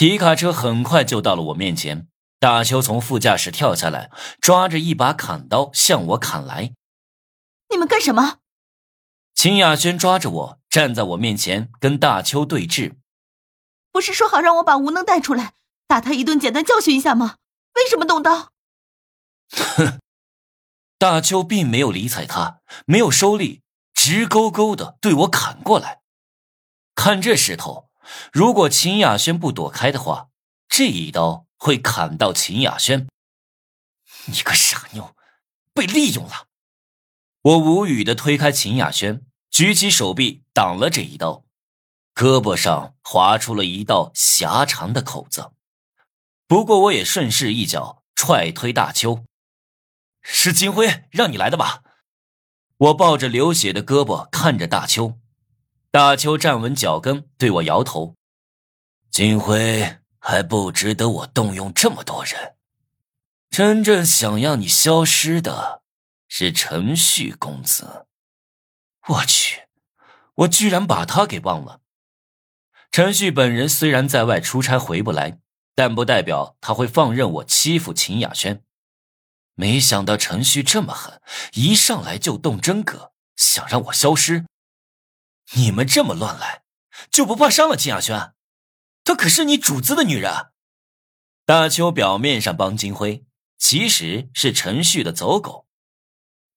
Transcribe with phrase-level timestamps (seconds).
[0.00, 2.08] 皮卡车很快就到了我面前，
[2.38, 6.72] 大邱从副驾驶跳下来，抓着一把砍刀向我砍来。
[7.68, 8.38] 你们干什么？
[9.34, 12.94] 秦雅轩抓着我站在我面前，跟大邱对峙。
[13.92, 15.52] 不是说好让我把吴能带出来，
[15.86, 17.36] 打他一顿，简单教训一下吗？
[17.74, 18.52] 为什么动刀？
[19.50, 19.98] 哼！
[20.96, 23.60] 大邱并没有理睬他，没有收力，
[23.92, 26.00] 直勾勾的对我砍过来。
[26.94, 27.89] 看这势头，
[28.32, 30.28] 如果秦雅轩不躲开的话，
[30.68, 33.08] 这一刀会砍到秦雅轩。
[34.26, 35.14] 你个傻妞，
[35.72, 36.46] 被利用了！
[37.42, 41.44] 我无语的推开秦雅轩，举起手臂挡了这一刀，
[42.14, 45.52] 胳膊上划出了一道狭长的口子。
[46.46, 49.24] 不过我也顺势一脚踹推大邱。
[50.22, 51.82] 是金辉让你来的吧？
[52.76, 55.18] 我抱着流血的胳膊看着大邱，
[55.92, 58.14] 大邱站稳脚跟，对我摇头。
[59.10, 62.54] 金辉还不值得我动用这么多人，
[63.50, 65.82] 真正想要你消失的
[66.28, 68.06] 是陈旭公子。
[69.08, 69.62] 我去，
[70.36, 71.80] 我居然把他给忘了。
[72.92, 75.40] 陈旭本人虽然在外出差回不来，
[75.74, 78.62] 但不代表他会放任我欺负秦雅轩。
[79.54, 81.20] 没想到陈旭这么狠，
[81.54, 84.46] 一上来就动真格，想让我消失。
[85.54, 86.62] 你们这么乱来，
[87.10, 88.34] 就不怕伤了秦雅轩？
[89.04, 90.52] 她可是你主子的女人。
[91.44, 93.24] 大邱表面上帮金辉，
[93.58, 95.66] 其实是陈旭的走狗。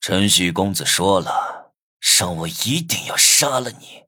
[0.00, 1.74] 陈旭公子说了，
[2.18, 4.04] 让我一定要杀了你。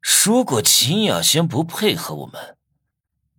[0.00, 2.56] 如果秦雅轩不配合我们，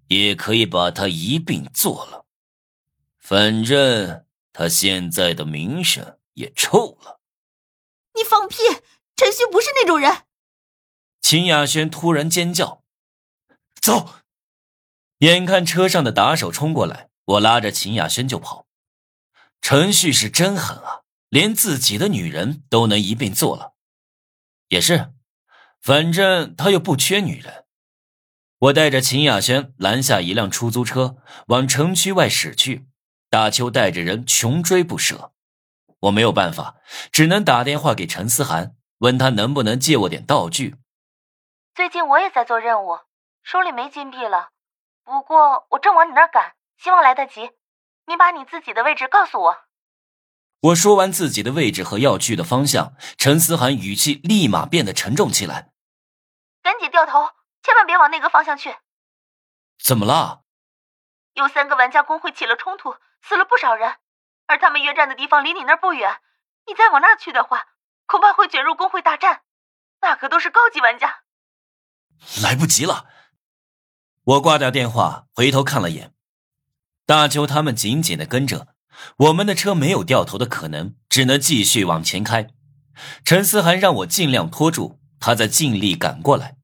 [0.07, 2.25] 也可以把他一并做了。
[3.19, 4.25] 反正。
[4.53, 7.21] 他现在的名声也臭了。
[8.15, 8.57] 你放屁！
[9.15, 10.25] 陈旭不是那种人。
[11.31, 12.83] 秦雅轩突然尖叫
[13.79, 14.15] ：“走！”
[15.19, 18.67] 眼看车上的打手冲过来，我拉着秦雅轩就跑。
[19.61, 23.75] 陈旭是真狠啊，连自己的女人都能一并做了。
[24.67, 25.13] 也是，
[25.81, 27.63] 反正他又不缺女人。
[28.57, 31.15] 我带着秦雅轩拦下一辆出租车，
[31.47, 32.87] 往城区外驶去。
[33.29, 35.31] 大邱带着人穷追不舍，
[36.01, 36.75] 我没有办法，
[37.09, 40.75] 只能打电话给陈思涵，问他能不能借我点道具。
[41.81, 42.99] 最近我也在做任务，
[43.41, 44.51] 手里没金币了，
[45.03, 47.49] 不过我正往你那儿赶，希望来得及。
[48.05, 49.57] 你把你自己的位置告诉我。
[50.61, 55.71] 我说完自己的位置和要去的方向，陈思涵语气立马变得沉重起来
[56.61, 57.31] ：“赶紧掉头，
[57.63, 58.77] 千万别往那个方向去。”
[59.83, 60.43] 怎么了？
[61.33, 62.95] 有三个玩家工会起了冲突。
[63.23, 63.95] 死了不少人，
[64.45, 66.21] 而他们约战的地方离你那儿不远。
[66.67, 67.65] 你再往那儿去的话，
[68.05, 69.41] 恐怕会卷入工会大战，
[69.99, 71.23] 那可都是高级玩家。
[72.41, 73.05] 来不及了，
[74.23, 76.13] 我挂掉电话，回头看了眼，
[77.05, 78.69] 大邱他们紧紧的跟着，
[79.17, 82.47] 我们的车没有掉头的可能，只能继续往前开。
[83.25, 86.57] 陈思涵让我尽量拖住，他在尽力赶过来。